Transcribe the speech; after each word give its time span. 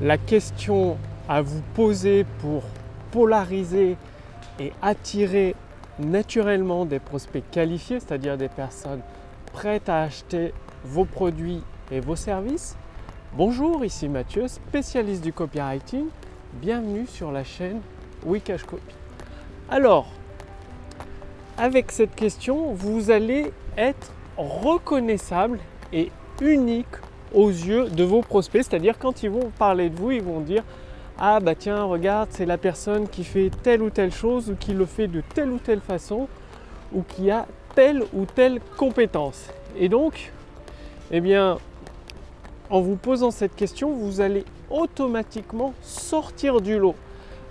la 0.00 0.18
question 0.18 0.96
à 1.28 1.40
vous 1.40 1.62
poser 1.74 2.24
pour 2.40 2.62
polariser 3.12 3.96
et 4.58 4.72
attirer 4.82 5.54
naturellement 5.98 6.84
des 6.84 6.98
prospects 6.98 7.44
qualifiés, 7.50 8.00
c'est-à-dire 8.00 8.36
des 8.36 8.48
personnes 8.48 9.00
prêtes 9.52 9.88
à 9.88 10.02
acheter 10.02 10.52
vos 10.84 11.04
produits 11.04 11.62
et 11.92 12.00
vos 12.00 12.16
services. 12.16 12.76
Bonjour, 13.34 13.84
ici 13.84 14.08
Mathieu, 14.08 14.48
spécialiste 14.48 15.22
du 15.22 15.32
copywriting. 15.32 16.06
Bienvenue 16.54 17.06
sur 17.06 17.30
la 17.30 17.44
chaîne 17.44 17.80
Wikash 18.24 18.64
Copy. 18.64 18.94
Alors, 19.70 20.08
avec 21.56 21.92
cette 21.92 22.14
question, 22.14 22.72
vous 22.72 23.10
allez 23.10 23.52
être 23.76 24.12
reconnaissable 24.36 25.60
et 25.92 26.10
unique 26.40 26.86
aux 27.34 27.48
yeux 27.48 27.88
de 27.88 28.04
vos 28.04 28.22
prospects. 28.22 28.64
C'est-à-dire 28.68 28.98
quand 28.98 29.22
ils 29.22 29.30
vont 29.30 29.50
parler 29.58 29.90
de 29.90 29.96
vous, 29.96 30.12
ils 30.12 30.22
vont 30.22 30.40
dire 30.40 30.62
Ah 31.18 31.40
bah 31.40 31.54
tiens, 31.54 31.84
regarde, 31.84 32.28
c'est 32.32 32.46
la 32.46 32.58
personne 32.58 33.08
qui 33.08 33.24
fait 33.24 33.50
telle 33.62 33.82
ou 33.82 33.90
telle 33.90 34.12
chose 34.12 34.50
ou 34.50 34.54
qui 34.54 34.72
le 34.72 34.86
fait 34.86 35.08
de 35.08 35.22
telle 35.34 35.50
ou 35.50 35.58
telle 35.58 35.80
façon 35.80 36.28
ou 36.92 37.02
qui 37.02 37.30
a 37.30 37.46
telle 37.74 38.04
ou 38.12 38.24
telle 38.24 38.60
compétence. 38.76 39.48
Et 39.76 39.88
donc, 39.88 40.32
eh 41.10 41.20
bien, 41.20 41.58
en 42.70 42.80
vous 42.80 42.96
posant 42.96 43.30
cette 43.30 43.54
question, 43.54 43.92
vous 43.92 44.20
allez 44.20 44.44
automatiquement 44.70 45.74
sortir 45.82 46.60
du 46.60 46.78
lot. 46.78 46.94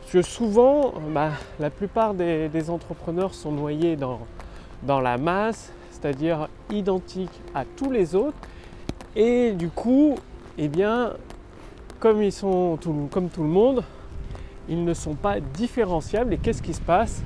Parce 0.01 0.13
que 0.13 0.21
souvent, 0.21 0.93
bah, 1.13 1.31
la 1.59 1.69
plupart 1.69 2.13
des, 2.13 2.69
entrepreneurs 2.69 3.33
sont 3.33 3.51
noyés 3.51 3.95
dans, 3.95 4.19
dans 4.83 4.99
la 4.99 5.17
masse, 5.17 5.71
c'est-à-dire 5.91 6.49
identiques 6.69 7.41
à 7.53 7.63
tous 7.65 7.91
les 7.91 8.15
autres. 8.15 8.37
Et 9.15 9.51
du 9.51 9.69
coup, 9.69 10.15
eh 10.57 10.67
bien, 10.67 11.13
comme 11.99 12.23
ils 12.23 12.31
sont 12.31 12.79
comme 13.11 13.29
tout 13.29 13.43
le 13.43 13.49
monde, 13.49 13.83
ils 14.69 14.83
ne 14.83 14.93
sont 14.93 15.13
pas 15.13 15.39
différenciables. 15.39 16.33
Et 16.33 16.37
qu'est-ce 16.37 16.61
qui 16.61 16.73
se 16.73 16.81
passe? 16.81 17.21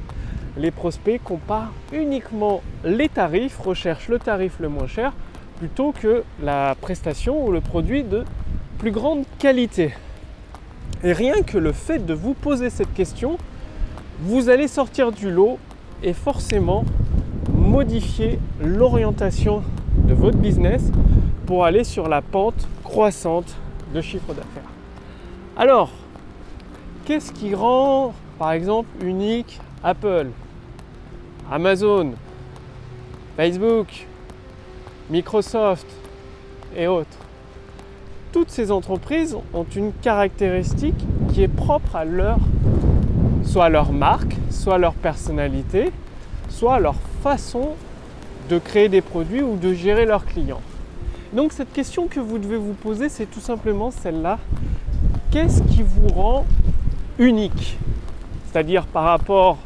Les 0.57 0.71
prospects 0.71 1.21
comparent 1.23 1.71
uniquement 1.93 2.61
les 2.83 3.09
tarifs, 3.09 3.59
recherchent 3.59 4.09
le 4.09 4.19
tarif 4.19 4.59
le 4.59 4.69
moins 4.69 4.87
cher 4.87 5.13
plutôt 5.59 5.91
que 5.91 6.23
la 6.41 6.75
prestation 6.79 7.45
ou 7.45 7.51
le 7.51 7.61
produit 7.61 8.03
de 8.03 8.23
plus 8.77 8.91
grande 8.91 9.23
qualité. 9.39 9.93
Et 11.03 11.13
rien 11.13 11.41
que 11.41 11.57
le 11.57 11.71
fait 11.71 12.05
de 12.05 12.13
vous 12.13 12.33
poser 12.33 12.69
cette 12.69 12.93
question, 12.93 13.37
vous 14.21 14.49
allez 14.49 14.67
sortir 14.67 15.11
du 15.11 15.31
lot 15.31 15.57
et 16.03 16.13
forcément 16.13 16.85
modifier 17.53 18.39
l'orientation 18.61 19.63
de 20.07 20.13
votre 20.13 20.37
business 20.37 20.91
pour 21.47 21.63
aller 21.63 21.85
sur 21.85 22.09
la 22.09 22.21
pente 22.21 22.67
croissante 22.83 23.55
de 23.93 24.01
chiffre 24.01 24.33
d'affaires. 24.33 24.69
Alors, 25.55 25.89
qu'est-ce 27.05 27.31
qui 27.31 27.55
rend 27.55 28.13
par 28.37 28.51
exemple 28.51 28.89
unique 29.01 29.59
Apple, 29.81 30.27
Amazon, 31.49 32.11
Facebook, 33.37 34.05
Microsoft 35.09 35.87
et 36.75 36.85
autres? 36.85 37.17
Toutes 38.33 38.51
ces 38.51 38.69
entreprises 38.69 39.37
ont 39.53 39.65
une 39.73 39.93
caractéristique 39.93 41.01
qui 41.33 41.43
est 41.43 41.47
propre 41.47 41.95
à 41.95 42.03
leur 42.03 42.37
soit 43.43 43.69
leur 43.69 43.93
marque, 43.93 44.35
soit 44.49 44.77
leur 44.77 44.93
personnalité, 44.93 45.93
soit 46.49 46.79
leur 46.79 46.95
façon 47.23 47.69
de 48.49 48.59
créer 48.59 48.89
des 48.89 49.01
produits 49.01 49.41
ou 49.41 49.55
de 49.55 49.73
gérer 49.73 50.05
leurs 50.05 50.25
clients. 50.25 50.61
Donc 51.33 51.51
cette 51.51 51.73
question 51.73 52.07
que 52.07 52.21
vous 52.21 52.37
devez 52.37 52.57
vous 52.57 52.73
poser, 52.73 53.09
c'est 53.09 53.25
tout 53.25 53.41
simplement 53.41 53.91
celle-là. 53.91 54.39
Qu'est-ce 55.29 55.61
qui 55.63 55.83
vous 55.83 56.07
rend 56.07 56.45
unique? 57.19 57.77
C'est-à-dire 58.45 58.85
par 58.85 59.03
rapport 59.03 59.57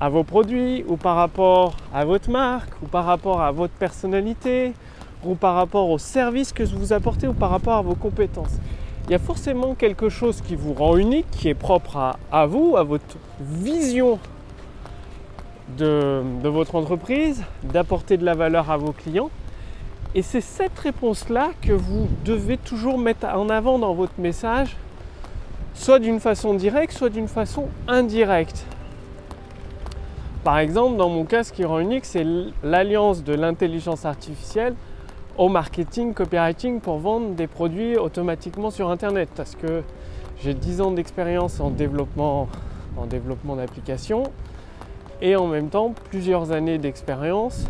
à 0.00 0.08
vos 0.08 0.24
produits 0.24 0.82
ou 0.88 0.96
par 0.96 1.16
rapport 1.16 1.76
à 1.92 2.06
votre 2.06 2.30
marque 2.30 2.70
ou 2.82 2.86
par 2.86 3.04
rapport 3.04 3.42
à 3.42 3.52
votre 3.52 3.74
personnalité 3.74 4.72
ou 5.22 5.34
par 5.34 5.54
rapport 5.54 5.90
au 5.90 5.98
service 5.98 6.52
que 6.52 6.62
vous 6.62 6.94
apportez 6.94 7.28
ou 7.28 7.34
par 7.34 7.50
rapport 7.50 7.74
à 7.74 7.82
vos 7.82 7.94
compétences? 7.94 8.56
Il 9.04 9.12
y 9.12 9.14
a 9.14 9.18
forcément 9.18 9.74
quelque 9.74 10.08
chose 10.08 10.40
qui 10.40 10.56
vous 10.56 10.72
rend 10.72 10.96
unique, 10.96 11.30
qui 11.30 11.48
est 11.48 11.54
propre 11.54 12.16
à, 12.32 12.46
vous, 12.46 12.76
à 12.78 12.84
votre 12.84 13.18
vision 13.38 14.18
de, 15.76 16.22
de 16.42 16.48
votre 16.48 16.74
entreprise, 16.74 17.42
d'apporter 17.64 18.16
de 18.16 18.24
la 18.24 18.34
valeur 18.34 18.70
à 18.70 18.78
vos 18.78 18.92
clients. 18.92 19.30
Et 20.14 20.22
c'est 20.22 20.40
cette 20.40 20.76
réponse-là 20.76 21.50
que 21.62 21.72
vous 21.72 22.08
devez 22.24 22.56
toujours 22.56 22.98
mettre 22.98 23.26
en 23.26 23.48
avant 23.48 23.78
dans 23.78 23.94
votre 23.94 24.18
message, 24.18 24.76
soit 25.74 26.00
d'une 26.00 26.18
façon 26.18 26.54
directe, 26.54 26.92
soit 26.92 27.10
d'une 27.10 27.28
façon 27.28 27.68
indirecte. 27.86 28.66
Par 30.42 30.58
exemple, 30.58 30.96
dans 30.96 31.10
mon 31.10 31.24
cas, 31.24 31.44
ce 31.44 31.52
qui 31.52 31.64
rend 31.64 31.78
unique, 31.78 32.04
c'est 32.04 32.26
l'alliance 32.64 33.22
de 33.22 33.34
l'intelligence 33.34 34.04
artificielle 34.04 34.74
au 35.38 35.48
marketing, 35.48 36.12
copywriting 36.12 36.80
pour 36.80 36.98
vendre 36.98 37.34
des 37.34 37.46
produits 37.46 37.96
automatiquement 37.96 38.70
sur 38.70 38.90
Internet. 38.90 39.28
Parce 39.36 39.54
que 39.54 39.82
j'ai 40.42 40.54
10 40.54 40.80
ans 40.80 40.90
d'expérience 40.90 41.60
en 41.60 41.70
développement, 41.70 42.48
en 42.96 43.06
développement 43.06 43.54
d'applications 43.54 44.24
et 45.22 45.36
en 45.36 45.46
même 45.46 45.68
temps 45.68 45.94
plusieurs 46.10 46.50
années 46.50 46.78
d'expérience 46.78 47.66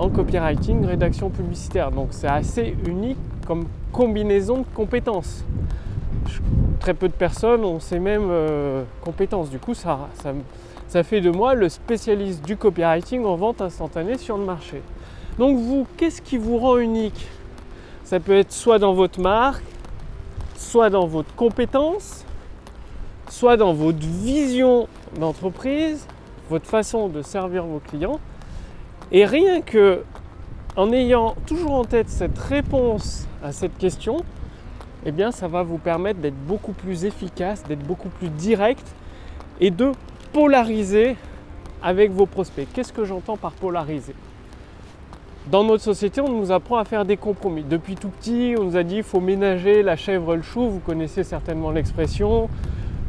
en 0.00 0.08
copywriting, 0.08 0.86
rédaction 0.86 1.28
publicitaire. 1.28 1.90
Donc 1.90 2.08
c'est 2.12 2.26
assez 2.26 2.74
unique 2.86 3.18
comme 3.46 3.64
combinaison 3.92 4.58
de 4.58 4.66
compétences. 4.74 5.44
Très 6.80 6.94
peu 6.94 7.08
de 7.08 7.12
personnes 7.12 7.64
ont 7.66 7.80
ces 7.80 7.98
mêmes 7.98 8.28
euh, 8.30 8.82
compétences. 9.02 9.50
Du 9.50 9.58
coup, 9.58 9.74
ça, 9.74 10.08
ça, 10.88 11.02
fait 11.02 11.20
de 11.20 11.30
moi 11.30 11.54
le 11.54 11.68
spécialiste 11.68 12.42
du 12.46 12.56
copywriting 12.56 13.26
en 13.26 13.36
vente 13.36 13.60
instantanée 13.60 14.16
sur 14.16 14.38
le 14.38 14.44
marché. 14.44 14.80
Donc 15.38 15.58
vous, 15.58 15.86
qu'est-ce 15.98 16.22
qui 16.22 16.38
vous 16.38 16.56
rend 16.56 16.78
unique? 16.78 17.26
Ça 18.04 18.20
peut 18.20 18.38
être 18.38 18.52
soit 18.52 18.78
dans 18.78 18.94
votre 18.94 19.20
marque, 19.20 19.64
soit 20.56 20.88
dans 20.88 21.06
votre 21.06 21.34
compétence, 21.34 22.24
soit 23.28 23.58
dans 23.58 23.74
votre 23.74 23.98
vision 23.98 24.88
d'entreprise, 25.18 26.06
votre 26.48 26.66
façon 26.66 27.08
de 27.08 27.20
servir 27.20 27.64
vos 27.64 27.80
clients. 27.80 28.18
Et 29.12 29.24
rien 29.24 29.60
que 29.60 30.02
en 30.76 30.92
ayant 30.92 31.34
toujours 31.46 31.72
en 31.72 31.84
tête 31.84 32.08
cette 32.08 32.38
réponse 32.38 33.26
à 33.42 33.52
cette 33.52 33.76
question, 33.76 34.18
eh 35.04 35.10
bien 35.10 35.32
ça 35.32 35.48
va 35.48 35.62
vous 35.62 35.78
permettre 35.78 36.20
d'être 36.20 36.38
beaucoup 36.46 36.72
plus 36.72 37.04
efficace, 37.04 37.64
d'être 37.64 37.84
beaucoup 37.86 38.08
plus 38.08 38.28
direct 38.28 38.86
et 39.60 39.70
de 39.70 39.92
polariser 40.32 41.16
avec 41.82 42.12
vos 42.12 42.26
prospects. 42.26 42.68
Qu'est-ce 42.72 42.92
que 42.92 43.04
j'entends 43.04 43.36
par 43.36 43.52
polariser? 43.52 44.14
Dans 45.50 45.64
notre 45.64 45.82
société, 45.82 46.20
on 46.20 46.28
nous 46.28 46.52
apprend 46.52 46.76
à 46.76 46.84
faire 46.84 47.04
des 47.04 47.16
compromis. 47.16 47.64
Depuis 47.64 47.96
tout 47.96 48.10
petit, 48.10 48.54
on 48.58 48.64
nous 48.64 48.76
a 48.76 48.82
dit 48.82 48.96
qu'il 48.96 49.02
faut 49.02 49.20
ménager 49.20 49.82
la 49.82 49.96
chèvre 49.96 50.36
le 50.36 50.42
chou, 50.42 50.68
vous 50.68 50.80
connaissez 50.80 51.24
certainement 51.24 51.70
l'expression, 51.70 52.48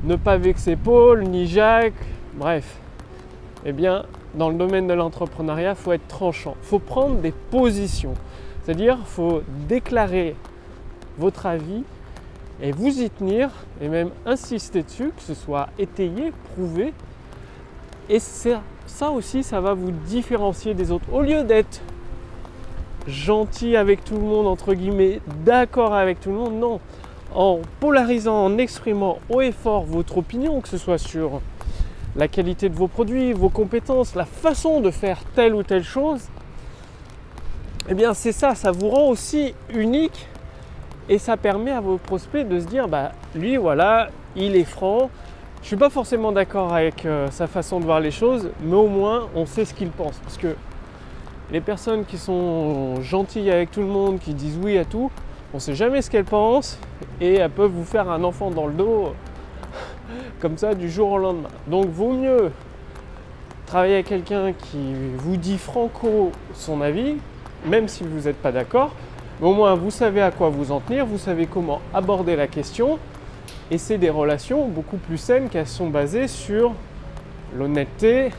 ne 0.05 0.15
pas 0.15 0.37
vexer 0.37 0.77
Paul, 0.77 1.23
ni 1.23 1.45
Jacques, 1.45 1.93
bref. 2.33 2.77
Eh 3.65 3.73
bien, 3.73 4.05
dans 4.35 4.49
le 4.49 4.55
domaine 4.55 4.87
de 4.87 4.93
l'entrepreneuriat, 4.93 5.71
il 5.71 5.75
faut 5.75 5.91
être 5.91 6.07
tranchant. 6.07 6.55
Il 6.63 6.67
faut 6.67 6.79
prendre 6.79 7.15
des 7.15 7.31
positions. 7.31 8.13
C'est-à-dire, 8.63 8.97
il 8.99 9.05
faut 9.05 9.41
déclarer 9.67 10.35
votre 11.17 11.45
avis 11.45 11.83
et 12.61 12.71
vous 12.71 13.01
y 13.01 13.09
tenir 13.09 13.49
et 13.81 13.89
même 13.89 14.11
insister 14.25 14.83
dessus, 14.83 15.11
que 15.15 15.23
ce 15.23 15.33
soit 15.33 15.69
étayé, 15.79 16.31
prouvé. 16.53 16.93
Et 18.09 18.19
ça, 18.19 18.61
ça 18.85 19.09
aussi, 19.11 19.43
ça 19.43 19.61
va 19.61 19.73
vous 19.73 19.91
différencier 19.91 20.73
des 20.73 20.91
autres. 20.91 21.05
Au 21.11 21.21
lieu 21.21 21.43
d'être 21.43 21.81
gentil 23.07 23.75
avec 23.75 24.03
tout 24.03 24.15
le 24.15 24.21
monde, 24.21 24.47
entre 24.47 24.73
guillemets, 24.73 25.21
d'accord 25.43 25.93
avec 25.93 26.19
tout 26.19 26.29
le 26.29 26.35
monde, 26.35 26.53
non. 26.55 26.79
En 27.33 27.59
polarisant, 27.79 28.45
en 28.45 28.57
exprimant 28.57 29.19
haut 29.29 29.41
et 29.41 29.53
fort 29.53 29.83
votre 29.83 30.17
opinion, 30.17 30.61
que 30.61 30.67
ce 30.67 30.77
soit 30.77 30.97
sur 30.97 31.41
la 32.15 32.27
qualité 32.27 32.69
de 32.69 32.75
vos 32.75 32.87
produits, 32.87 33.33
vos 33.33 33.49
compétences, 33.49 34.15
la 34.15 34.25
façon 34.25 34.81
de 34.81 34.91
faire 34.91 35.19
telle 35.35 35.55
ou 35.55 35.63
telle 35.63 35.83
chose, 35.83 36.21
eh 37.89 37.93
bien 37.93 38.13
c'est 38.13 38.31
ça, 38.31 38.55
ça 38.55 38.71
vous 38.71 38.89
rend 38.89 39.07
aussi 39.07 39.53
unique 39.73 40.27
et 41.09 41.17
ça 41.17 41.37
permet 41.37 41.71
à 41.71 41.81
vos 41.81 41.97
prospects 41.97 42.47
de 42.47 42.59
se 42.59 42.65
dire 42.65 42.87
bah 42.87 43.11
lui 43.35 43.57
voilà, 43.57 44.09
il 44.35 44.55
est 44.55 44.65
franc. 44.65 45.09
Je 45.57 45.65
ne 45.65 45.67
suis 45.67 45.75
pas 45.77 45.89
forcément 45.89 46.31
d'accord 46.31 46.73
avec 46.73 47.05
euh, 47.05 47.27
sa 47.29 47.47
façon 47.47 47.79
de 47.79 47.85
voir 47.85 47.99
les 47.99 48.11
choses, 48.11 48.49
mais 48.61 48.75
au 48.75 48.87
moins 48.87 49.27
on 49.35 49.45
sait 49.45 49.65
ce 49.65 49.73
qu'il 49.73 49.89
pense. 49.89 50.17
Parce 50.19 50.37
que 50.37 50.55
les 51.51 51.61
personnes 51.61 52.05
qui 52.05 52.17
sont 52.17 53.01
gentilles 53.01 53.51
avec 53.51 53.71
tout 53.71 53.81
le 53.81 53.87
monde, 53.87 54.19
qui 54.19 54.33
disent 54.33 54.59
oui 54.61 54.77
à 54.77 54.85
tout, 54.85 55.11
on 55.53 55.57
ne 55.57 55.61
sait 55.61 55.75
jamais 55.75 56.01
ce 56.01 56.09
qu'elles 56.09 56.25
pensent 56.25 56.79
et 57.19 57.35
elles 57.35 57.49
peuvent 57.49 57.71
vous 57.71 57.83
faire 57.83 58.09
un 58.09 58.23
enfant 58.23 58.51
dans 58.51 58.67
le 58.67 58.73
dos 58.73 59.13
comme 60.39 60.57
ça 60.57 60.75
du 60.75 60.89
jour 60.89 61.11
au 61.11 61.17
lendemain. 61.17 61.49
Donc 61.67 61.87
vaut 61.87 62.13
mieux 62.13 62.51
travailler 63.65 63.95
avec 63.95 64.07
quelqu'un 64.07 64.53
qui 64.53 64.93
vous 65.17 65.37
dit 65.37 65.57
franco 65.57 66.31
son 66.53 66.81
avis, 66.81 67.15
même 67.65 67.87
si 67.87 68.03
vous 68.03 68.27
n'êtes 68.27 68.41
pas 68.41 68.51
d'accord, 68.51 68.93
au 69.41 69.53
moins, 69.53 69.73
vous 69.73 69.89
savez 69.89 70.21
à 70.21 70.29
quoi 70.29 70.49
vous 70.49 70.71
en 70.71 70.79
tenir, 70.79 71.05
vous 71.07 71.17
savez 71.17 71.47
comment 71.47 71.81
aborder 71.95 72.35
la 72.35 72.45
question. 72.45 72.99
Et 73.71 73.79
c'est 73.79 73.97
des 73.97 74.11
relations 74.11 74.67
beaucoup 74.67 74.97
plus 74.97 75.17
saines 75.17 75.49
qu'elles 75.49 75.67
sont 75.67 75.89
basées 75.89 76.27
sur 76.27 76.73
l'honnêteté, 77.55 78.29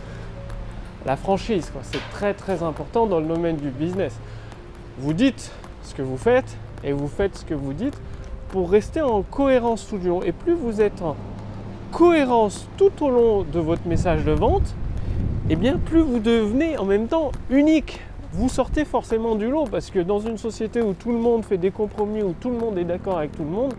la 1.04 1.16
franchise. 1.16 1.72
C'est 1.82 2.10
très 2.12 2.34
très 2.34 2.62
important 2.62 3.06
dans 3.06 3.18
le 3.18 3.26
domaine 3.26 3.56
du 3.56 3.70
business. 3.70 4.14
Vous 4.98 5.12
dites 5.12 5.50
ce 5.82 5.92
que 5.94 6.02
vous 6.02 6.16
faites 6.16 6.56
et 6.84 6.92
vous 6.92 7.08
faites 7.08 7.38
ce 7.38 7.44
que 7.44 7.54
vous 7.54 7.72
dites 7.72 7.98
pour 8.50 8.70
rester 8.70 9.00
en 9.00 9.22
cohérence 9.22 9.88
tout 9.88 9.96
le 9.96 10.08
long. 10.08 10.22
Et 10.22 10.30
plus 10.30 10.54
vous 10.54 10.80
êtes 10.80 11.02
en 11.02 11.16
cohérence 11.92 12.66
tout 12.78 13.04
au 13.04 13.10
long 13.10 13.42
de 13.44 13.60
votre 13.60 13.86
message 13.86 14.24
de 14.24 14.32
vente, 14.32 14.74
et 15.48 15.52
eh 15.52 15.56
bien 15.56 15.76
plus 15.76 16.00
vous 16.00 16.18
devenez 16.18 16.78
en 16.78 16.84
même 16.84 17.06
temps 17.06 17.30
unique. 17.50 18.00
Vous 18.32 18.48
sortez 18.48 18.86
forcément 18.86 19.34
du 19.34 19.50
lot 19.50 19.66
parce 19.70 19.90
que 19.90 19.98
dans 19.98 20.18
une 20.18 20.38
société 20.38 20.80
où 20.80 20.94
tout 20.94 21.12
le 21.12 21.18
monde 21.18 21.44
fait 21.44 21.58
des 21.58 21.70
compromis, 21.70 22.22
où 22.22 22.34
tout 22.40 22.48
le 22.48 22.56
monde 22.56 22.78
est 22.78 22.84
d'accord 22.84 23.18
avec 23.18 23.32
tout 23.32 23.44
le 23.44 23.50
monde, 23.50 23.74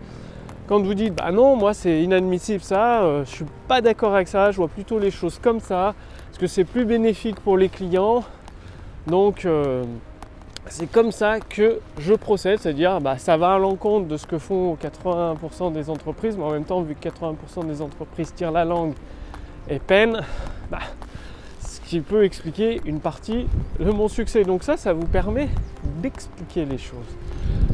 quand 0.68 0.80
vous 0.80 0.94
dites 0.94 1.14
bah 1.14 1.32
non, 1.32 1.56
moi 1.56 1.74
c'est 1.74 2.02
inadmissible 2.02 2.62
ça, 2.62 3.02
euh, 3.02 3.24
je 3.24 3.30
suis 3.30 3.44
pas 3.66 3.80
d'accord 3.80 4.14
avec 4.14 4.28
ça, 4.28 4.52
je 4.52 4.56
vois 4.58 4.68
plutôt 4.68 5.00
les 5.00 5.10
choses 5.10 5.40
comme 5.42 5.58
ça, 5.58 5.94
parce 6.26 6.38
que 6.38 6.46
c'est 6.46 6.64
plus 6.64 6.84
bénéfique 6.84 7.40
pour 7.40 7.56
les 7.56 7.68
clients. 7.68 8.22
Donc 9.08 9.44
euh, 9.44 9.82
c'est 10.68 10.90
comme 10.90 11.12
ça 11.12 11.40
que 11.40 11.80
je 11.98 12.14
procède, 12.14 12.58
c'est-à-dire 12.58 13.00
bah, 13.00 13.18
ça 13.18 13.36
va 13.36 13.54
à 13.54 13.58
l'encontre 13.58 14.08
de 14.08 14.16
ce 14.16 14.26
que 14.26 14.38
font 14.38 14.76
80% 14.76 15.72
des 15.72 15.90
entreprises, 15.90 16.36
mais 16.36 16.44
en 16.44 16.50
même 16.50 16.64
temps, 16.64 16.80
vu 16.80 16.94
que 16.94 17.08
80% 17.08 17.66
des 17.66 17.82
entreprises 17.82 18.32
tirent 18.34 18.52
la 18.52 18.64
langue 18.64 18.94
et 19.68 19.78
peinent, 19.78 20.22
bah, 20.70 20.80
ce 21.60 21.80
qui 21.80 22.00
peut 22.00 22.24
expliquer 22.24 22.80
une 22.86 23.00
partie 23.00 23.46
de 23.78 23.90
mon 23.90 24.08
succès. 24.08 24.44
Donc 24.44 24.62
ça, 24.62 24.76
ça 24.76 24.92
vous 24.92 25.06
permet 25.06 25.48
d'expliquer 26.02 26.64
les 26.64 26.78
choses. 26.78 27.16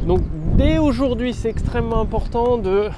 Donc 0.02 0.20
dès 0.56 0.78
aujourd'hui, 0.78 1.32
c'est 1.32 1.48
extrêmement 1.48 2.00
important 2.00 2.58
de 2.58 2.88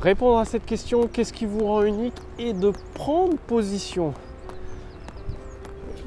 répondre 0.00 0.38
à 0.38 0.44
cette 0.44 0.64
question, 0.64 1.08
qu'est-ce 1.12 1.32
qui 1.32 1.46
vous 1.46 1.66
rend 1.66 1.82
unique, 1.82 2.16
et 2.38 2.52
de 2.52 2.72
prendre 2.94 3.36
position 3.36 4.14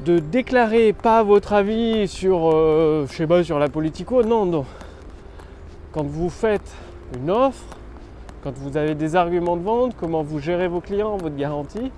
de 0.05 0.19
déclarer 0.19 0.93
pas 0.93 1.23
votre 1.23 1.53
avis 1.53 2.07
sur, 2.07 2.51
euh, 2.53 3.05
je 3.09 3.43
sur 3.43 3.59
la 3.59 3.69
politico. 3.69 4.23
Non, 4.23 4.45
non. 4.45 4.65
Quand 5.91 6.05
vous 6.05 6.29
faites 6.29 6.71
une 7.15 7.29
offre, 7.29 7.63
quand 8.43 8.57
vous 8.57 8.77
avez 8.77 8.95
des 8.95 9.15
arguments 9.15 9.57
de 9.57 9.63
vente, 9.63 9.95
comment 9.99 10.23
vous 10.23 10.39
gérez 10.39 10.67
vos 10.67 10.79
clients, 10.79 11.17
votre 11.17 11.35
garantie, 11.35 11.91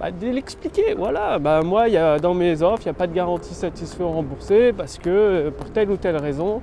bah, 0.00 0.10
de 0.10 0.26
l'expliquer. 0.28 0.94
Voilà, 0.94 1.38
bah, 1.38 1.62
moi, 1.62 1.88
y 1.88 1.96
a, 1.96 2.18
dans 2.18 2.34
mes 2.34 2.62
offres, 2.62 2.82
il 2.82 2.88
n'y 2.88 2.90
a 2.90 2.94
pas 2.94 3.06
de 3.06 3.14
garantie 3.14 3.54
satisfait 3.54 4.02
ou 4.02 4.08
remboursée 4.08 4.72
parce 4.72 4.98
que 4.98 5.10
euh, 5.10 5.50
pour 5.50 5.70
telle 5.70 5.90
ou 5.90 5.96
telle 5.96 6.16
raison, 6.16 6.62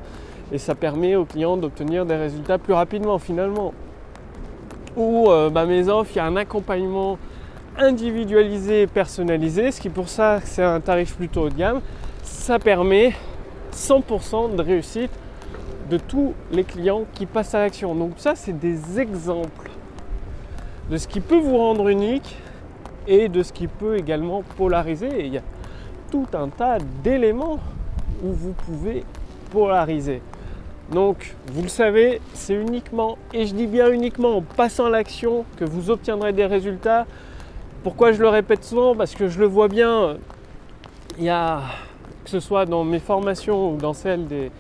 et 0.52 0.58
ça 0.58 0.74
permet 0.74 1.16
aux 1.16 1.26
clients 1.26 1.58
d'obtenir 1.58 2.06
des 2.06 2.16
résultats 2.16 2.58
plus 2.58 2.74
rapidement 2.74 3.20
finalement. 3.20 3.74
Ou 4.98 5.30
euh, 5.30 5.50
bah, 5.50 5.66
mes 5.66 5.88
offres, 5.90 6.12
il 6.16 6.18
y 6.18 6.22
a 6.22 6.26
un 6.26 6.36
accompagnement 6.36 7.20
individualisé, 7.78 8.88
personnalisé, 8.88 9.72
ce 9.72 9.82
qui 9.82 9.90
pour 9.90 10.10
ça 10.10 10.40
c'est 10.44 10.64
un 10.64 10.80
tarif 10.80 11.16
plutôt 11.16 11.44
haut 11.44 11.50
de 11.50 11.56
gamme, 11.56 11.82
ça 12.24 12.60
permet 12.60 13.14
100% 13.74 14.56
de 14.56 14.62
réussite 14.62 15.12
de 15.90 15.98
tous 15.98 16.34
les 16.52 16.64
clients 16.64 17.06
qui 17.14 17.26
passent 17.26 17.56
à 17.56 17.60
l'action. 17.60 17.96
Donc 17.96 18.14
ça 18.18 18.36
c'est 18.36 18.58
des 18.58 19.00
exemples 19.00 19.70
de 20.90 20.98
ce 20.98 21.08
qui 21.08 21.20
peut 21.20 21.38
vous 21.38 21.58
rendre 21.58 21.88
unique 21.88 22.38
et 23.08 23.28
de 23.30 23.44
ce 23.44 23.54
qui 23.54 23.68
peut 23.68 23.98
également 23.98 24.44
polariser. 24.58 25.08
Et 25.08 25.26
il 25.26 25.34
y 25.34 25.38
a 25.38 25.44
tout 26.12 26.28
un 26.34 26.48
tas 26.50 26.78
d'éléments 27.04 27.60
où 28.24 28.32
vous 28.32 28.54
pouvez 28.54 29.04
polariser. 29.52 30.22
Donc, 30.92 31.36
vous 31.54 31.62
le 31.62 31.68
savez, 31.68 32.20
c'est 32.34 32.56
uniquement, 32.56 33.20
et 33.32 33.46
je 33.46 33.54
dis 33.54 33.68
bien 33.68 33.92
uniquement 33.92 34.38
en 34.38 34.42
passant 34.42 34.90
l'action, 34.90 35.46
que 35.58 35.64
vous 35.64 35.92
obtiendrez 35.92 36.34
des 36.34 36.48
résultats 36.48 37.06
pourquoi 37.84 38.12
je 38.12 38.22
le 38.22 38.30
répète 38.30 38.64
souvent 38.64 38.96
Parce 38.96 39.16
que 39.16 39.28
je 39.28 39.40
le 39.40 39.46
vois 39.46 39.68
bien, 39.68 40.18
il 41.18 41.24
y 41.24 41.30
a, 41.30 41.62
que 42.24 42.30
ce 42.30 42.40
soit 42.40 42.66
dans 42.66 42.84
mes 42.84 43.00
formations 43.00 43.74
ou 43.74 43.78
dans 43.78 43.94
celles 43.94 44.28
des 44.28 44.52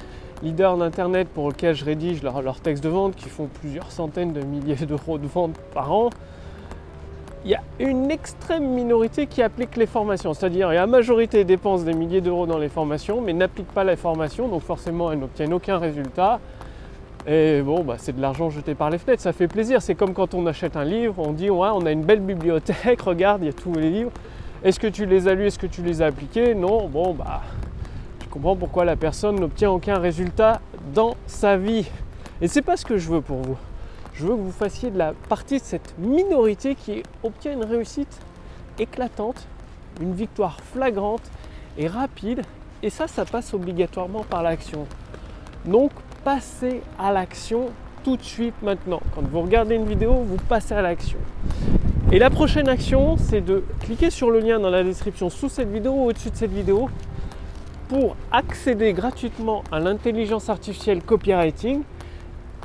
leaders 0.42 0.78
d'Internet 0.78 1.28
pour 1.28 1.50
lesquels 1.50 1.76
je 1.76 1.84
rédige 1.84 2.24
leurs 2.24 2.42
leur 2.42 2.62
textes 2.62 2.84
de 2.84 2.90
vente 2.90 3.16
qui 3.16 3.28
font 3.28 3.50
plusieurs 3.62 3.92
centaines 3.92 4.32
de 4.34 4.42
milliers 4.42 4.86
d'euros 4.86 5.18
de 5.18 5.28
vente 5.28 5.58
par 5.74 5.92
an, 5.92 6.10
il 7.46 7.52
y 7.52 7.56
a 7.56 7.62
une 7.80 8.12
extrême 8.12 8.68
minorité 8.68 9.28
qui 9.28 9.42
applique 9.42 9.78
les 9.78 9.86
formations. 9.86 10.34
C'est-à-dire, 10.34 10.70
la 10.70 10.88
majorité 10.88 11.46
dépense 11.46 11.86
des 11.86 11.94
milliers 11.94 12.22
d'euros 12.22 12.46
dans 12.46 12.58
les 12.58 12.70
formations, 12.70 13.22
mais 13.22 13.34
n'applique 13.34 13.72
pas 13.72 13.84
les 13.84 13.96
formations, 13.96 14.48
donc 14.48 14.62
forcément, 14.62 15.12
elles 15.12 15.20
n'obtiennent 15.20 15.54
aucun 15.54 15.78
résultat. 15.78 16.40
Et 17.32 17.62
bon, 17.62 17.84
bah, 17.84 17.98
c'est 18.00 18.16
de 18.16 18.22
l'argent 18.22 18.50
jeté 18.50 18.74
par 18.74 18.90
les 18.90 18.98
fenêtres, 18.98 19.22
ça 19.22 19.34
fait 19.34 19.48
plaisir. 19.48 19.84
C'est 19.84 19.94
comme 19.94 20.16
quand 20.16 20.34
on 20.34 20.48
achète 20.48 20.76
un 20.76 20.84
livre, 20.84 21.14
on 21.20 21.32
dit 21.32 21.52
on 21.52 21.86
a 21.86 21.92
une 21.92 22.02
belle 22.02 22.22
bibliothèque, 22.22 23.02
regarde, 23.06 23.44
il 23.44 23.46
y 23.46 23.50
a 23.50 23.54
tous 23.54 23.74
les 23.76 23.92
livres. 23.92 24.12
Est-ce 24.64 24.80
que 24.80 24.88
tu 24.88 25.06
les 25.06 25.28
as 25.28 25.36
lus, 25.36 25.46
est-ce 25.46 25.60
que 25.60 25.68
tu 25.68 25.84
les 25.84 26.02
as 26.02 26.08
appliqués? 26.08 26.56
Non, 26.56 26.88
bon, 26.88 27.14
bah, 27.14 27.42
je 28.24 28.30
comprends 28.30 28.56
pourquoi 28.56 28.84
la 28.84 28.96
personne 28.96 29.40
n'obtient 29.40 29.70
aucun 29.70 30.00
résultat 30.00 30.60
dans 30.96 31.18
sa 31.28 31.56
vie. 31.56 31.86
Et 32.42 32.48
c'est 32.48 32.64
pas 32.64 32.78
ce 32.78 32.86
que 32.86 32.98
je 32.98 33.08
veux 33.10 33.22
pour 33.22 33.44
vous. 33.44 33.58
Je 34.16 34.26
veux 34.26 34.36
que 34.36 34.42
vous 34.42 34.52
fassiez 34.52 34.90
de 34.90 34.98
la 34.98 35.14
partie 35.30 35.60
de 35.60 35.64
cette 35.64 36.00
minorité 36.00 36.74
qui 36.74 37.04
obtient 37.22 37.54
une 37.54 37.64
réussite 37.64 38.20
éclatante, 38.80 39.46
une 40.02 40.16
victoire 40.16 40.60
flagrante 40.74 41.30
et 41.78 41.88
rapide. 41.88 42.42
Et 42.82 42.90
ça, 42.90 43.08
ça 43.08 43.24
passe 43.24 43.54
obligatoirement 43.54 44.24
par 44.24 44.42
l'action. 44.42 44.88
Donc, 45.66 45.92
passez 46.24 46.82
à 46.98 47.12
l'action 47.12 47.70
tout 48.04 48.18
de 48.18 48.24
suite 48.24 48.56
maintenant. 48.62 49.02
Quand 49.16 49.22
vous 49.28 49.42
regardez 49.42 49.76
une 49.76 49.86
vidéo, 49.86 50.14
vous 50.14 50.38
passez 50.48 50.74
à 50.74 50.82
l'action. 50.82 51.20
Et 52.12 52.20
la 52.20 52.30
prochaine 52.30 52.68
action, 52.68 53.18
c'est 53.18 53.42
de 53.42 53.64
cliquer 53.82 54.10
sur 54.10 54.32
le 54.32 54.40
lien 54.40 54.60
dans 54.60 54.70
la 54.70 54.84
description 54.84 55.30
sous 55.30 55.50
cette 55.50 55.72
vidéo 55.72 55.92
ou 55.92 56.06
au-dessus 56.10 56.32
de 56.32 56.36
cette 56.36 56.52
vidéo 56.52 56.90
pour 57.88 58.16
accéder 58.32 58.94
gratuitement 58.94 59.64
à 59.72 59.80
l'intelligence 59.80 60.50
artificielle 60.50 61.02
copywriting 61.04 61.82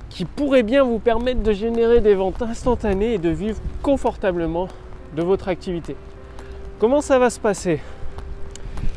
qui 0.08 0.24
pourrait 0.24 0.62
bien 0.62 0.84
vous 0.84 0.98
permettre 0.98 1.42
de 1.42 1.52
générer 1.52 2.00
des 2.00 2.14
ventes 2.14 2.40
instantanées 2.42 3.14
et 3.14 3.18
de 3.18 3.30
vivre 3.30 3.58
confortablement 3.82 4.68
de 5.16 5.22
votre 5.22 5.48
activité. 5.48 5.96
Comment 6.78 7.00
ça 7.00 7.18
va 7.18 7.30
se 7.30 7.40
passer? 7.40 7.80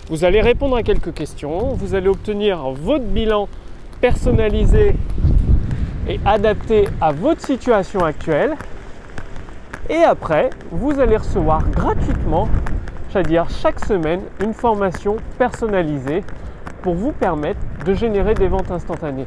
Vous 0.10 0.24
allez 0.24 0.42
répondre 0.42 0.76
à 0.76 0.84
quelques 0.84 1.14
questions, 1.14 1.74
vous 1.74 1.96
allez 1.96 2.08
obtenir 2.08 2.70
votre 2.72 3.06
bilan 3.06 3.50
personnalisé 4.02 4.96
et 6.08 6.20
adapté 6.26 6.88
à 7.02 7.12
votre 7.12 7.42
situation 7.42 8.04
actuelle. 8.04 8.56
Et 9.90 10.04
après, 10.04 10.50
vous 10.72 11.00
allez 11.00 11.18
recevoir 11.18 11.68
gratuitement, 11.70 12.48
c'est-à-dire 13.10 13.50
chaque 13.50 13.84
semaine, 13.86 14.22
une 14.44 14.54
formation 14.54 15.18
personnalisée 15.38 16.24
pour 16.82 16.94
vous 16.94 17.12
permettre 17.12 17.60
de 17.86 17.94
générer 17.94 18.34
des 18.34 18.48
ventes 18.48 18.72
instantanées. 18.72 19.26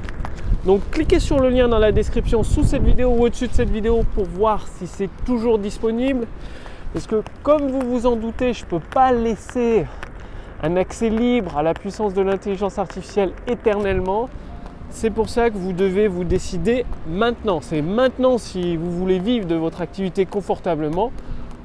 Donc 0.64 0.82
cliquez 0.90 1.20
sur 1.20 1.40
le 1.40 1.48
lien 1.48 1.68
dans 1.68 1.78
la 1.78 1.92
description 1.92 2.42
sous 2.42 2.64
cette 2.64 2.82
vidéo 2.82 3.10
ou 3.10 3.24
au-dessus 3.24 3.48
de 3.48 3.52
cette 3.52 3.70
vidéo 3.70 4.02
pour 4.14 4.26
voir 4.26 4.66
si 4.68 4.86
c'est 4.86 5.08
toujours 5.24 5.58
disponible. 5.58 6.26
Parce 6.92 7.06
que 7.06 7.22
comme 7.42 7.70
vous 7.70 7.80
vous 7.80 8.06
en 8.06 8.16
doutez, 8.16 8.52
je 8.52 8.64
ne 8.64 8.70
peux 8.70 8.80
pas 8.80 9.12
laisser 9.12 9.86
un 10.62 10.76
accès 10.76 11.08
libre 11.08 11.56
à 11.56 11.62
la 11.62 11.72
puissance 11.72 12.12
de 12.12 12.20
l'intelligence 12.20 12.78
artificielle 12.78 13.32
éternellement. 13.46 14.28
C'est 14.90 15.10
pour 15.10 15.28
ça 15.28 15.50
que 15.50 15.56
vous 15.56 15.72
devez 15.72 16.08
vous 16.08 16.24
décider 16.24 16.84
maintenant. 17.06 17.60
C'est 17.62 17.80
maintenant 17.80 18.38
si 18.38 18.76
vous 18.76 18.90
voulez 18.90 19.20
vivre 19.20 19.46
de 19.46 19.54
votre 19.54 19.80
activité 19.80 20.26
confortablement 20.26 21.12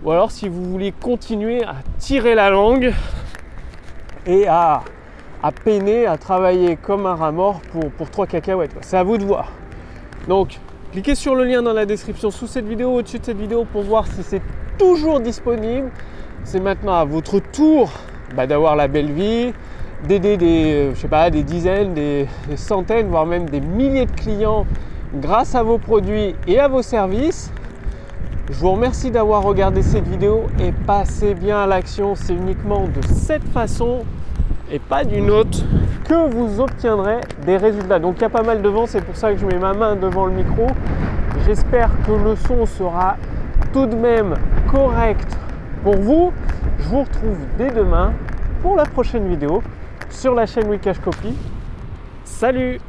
ou 0.04 0.12
alors 0.12 0.32
si 0.32 0.48
vous 0.48 0.64
voulez 0.64 0.92
continuer 0.92 1.64
à 1.64 1.76
tirer 1.98 2.36
la 2.36 2.52
langue 2.52 2.94
et 4.28 4.48
à, 4.48 4.84
peiner, 5.64 6.06
à 6.06 6.18
travailler 6.18 6.76
comme 6.76 7.08
un 7.08 7.16
rat 7.16 7.32
mort 7.32 7.62
pour, 7.72 7.90
pour 7.92 8.10
3 8.10 8.28
cacahuètes. 8.28 8.76
C'est 8.82 8.98
à 8.98 9.04
vous 9.04 9.18
de 9.18 9.24
voir. 9.24 9.52
Donc, 10.28 10.60
cliquez 10.92 11.16
sur 11.16 11.36
le 11.36 11.46
lien 11.46 11.62
dans 11.64 11.74
la 11.74 11.86
description 11.86 12.30
sous 12.32 12.48
cette 12.48 12.68
vidéo, 12.68 12.94
au-dessus 12.94 13.20
de 13.20 13.26
cette 13.26 13.38
vidéo 13.38 13.66
pour 13.66 13.82
voir 13.82 14.06
si 14.08 14.22
c'est 14.22 14.42
toujours 14.78 15.20
disponible. 15.20 15.92
C'est 16.44 16.60
maintenant 16.60 16.94
à 16.94 17.06
votre 17.06 17.40
tour 17.40 17.92
bah, 18.36 18.46
d'avoir 18.46 18.76
la 18.76 18.88
belle 18.88 19.12
vie, 19.12 19.52
d'aider 20.06 20.38
des, 20.38 20.74
euh, 20.74 20.96
je 20.96 21.00
sais 21.00 21.08
pas, 21.08 21.30
des 21.30 21.44
dizaines, 21.44 21.94
des, 21.94 22.28
centaines, 22.56 23.08
voire 23.08 23.26
même 23.26 23.50
des 23.50 23.60
milliers 23.60 24.06
de 24.06 24.12
clients 24.12 24.66
grâce 25.16 25.56
à 25.56 25.64
vos 25.64 25.78
produits 25.78 26.36
et 26.48 26.60
à 26.60 26.68
vos 26.68 26.82
services. 26.82 27.52
Je 28.50 28.60
vous 28.60 28.72
remercie 28.72 29.10
d'avoir 29.10 29.42
regardé 29.42 29.82
cette 29.82 30.08
vidéo 30.08 30.44
et 30.60 30.72
passez 30.86 31.34
bien 31.34 31.60
à 31.60 31.68
l'action. 31.68 32.14
C'est 32.16 32.34
uniquement 32.34 32.84
de 32.84 33.02
cette 33.08 33.48
façon 33.50 34.06
et 34.72 34.80
pas 34.80 35.04
d'une 35.04 35.32
autre 35.32 35.60
que 36.08 36.30
vous 36.30 36.60
obtiendrez 36.60 37.22
des 37.46 37.58
résultats. 37.58 37.98
Donc 37.98 38.18
il 38.18 38.22
y 38.22 38.26
a 38.26 38.30
pas 38.30 38.44
mal 38.44 38.62
de 38.62 38.70
vent, 38.70 38.86
c'est 38.86 39.04
pour 39.04 39.16
ça 39.16 39.34
que 39.34 39.40
je 39.40 39.46
mets 39.46 39.58
ma 39.58 39.74
main 39.74 39.96
devant 39.96 40.28
le 40.28 40.34
micro. 40.34 40.68
J'espère 41.46 41.90
que 42.06 42.12
le 42.12 42.36
son 42.36 42.66
sera 42.66 43.18
tout 43.74 43.88
de 43.88 43.96
même 43.96 44.36
correct 44.72 45.38
pour 45.84 45.96
vous. 45.96 46.32
Je 46.80 46.90
vous 46.90 47.02
retrouve 47.02 47.38
dès 47.58 47.72
demain 47.72 48.14
pour 48.62 48.76
la 48.76 48.86
prochaine 48.86 49.28
vidéo 49.28 49.64
sur 50.16 50.34
la 50.34 50.46
chaîne 50.46 50.70
Wikash 50.70 51.00
Copy. 51.00 51.36
Salut 52.24 52.80